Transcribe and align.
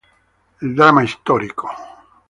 El 0.61 0.73
drama 0.75 1.03
histórico. 1.03 1.69